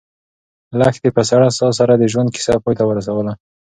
لښتې 0.79 1.09
په 1.15 1.21
سړه 1.29 1.47
ساه 1.57 1.71
سره 1.79 1.93
د 1.97 2.03
ژوند 2.11 2.33
کیسه 2.35 2.53
پای 2.63 2.75
ته 2.79 2.83
ورسوله. 2.87 3.31